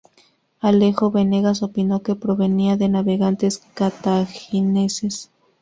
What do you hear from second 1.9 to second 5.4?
que provenían de navegantes cartagineses.